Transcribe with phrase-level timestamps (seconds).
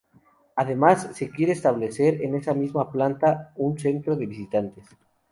[0.55, 4.97] Además, se quiere establecer en esa misma planta un centro de visitantes.